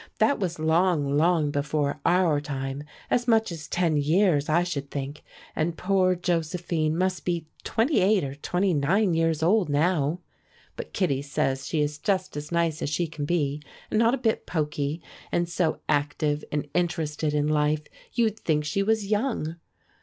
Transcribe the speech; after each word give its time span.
That 0.17 0.39
was 0.39 0.57
long, 0.57 1.15
long 1.15 1.51
before 1.51 2.01
our 2.07 2.41
time 2.41 2.83
as 3.11 3.27
much 3.27 3.51
as 3.51 3.67
ten 3.67 3.97
years, 3.97 4.49
I 4.49 4.63
should 4.63 4.89
think, 4.89 5.21
and 5.55 5.77
poor 5.77 6.15
Josephine 6.15 6.97
must 6.97 7.23
be 7.23 7.45
twenty 7.63 7.99
eight 7.99 8.23
or 8.23 8.33
twenty 8.33 8.73
nine 8.73 9.13
years 9.13 9.43
old 9.43 9.69
now. 9.69 10.19
But 10.75 10.91
Kittie 10.91 11.21
says 11.21 11.67
she 11.67 11.81
is 11.81 11.99
just 11.99 12.35
as 12.35 12.51
nice 12.51 12.81
as 12.81 12.89
she 12.89 13.05
can 13.05 13.25
be, 13.25 13.61
and 13.91 13.99
not 13.99 14.15
a 14.15 14.17
bit 14.17 14.47
poky, 14.47 15.03
and 15.31 15.47
so 15.47 15.81
active 15.87 16.43
and 16.51 16.67
interested 16.73 17.35
in 17.35 17.47
life 17.47 17.83
you'd 18.11 18.39
think 18.39 18.65
she 18.65 18.81
was 18.81 19.05
young. 19.05 19.57